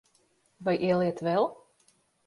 Vai 0.69 0.75
ieliet 0.89 1.23
vēl? 1.29 1.49